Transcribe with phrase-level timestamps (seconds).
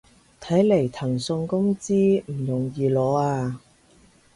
[0.41, 3.61] 睇來騰訊工資都唔容易攞啊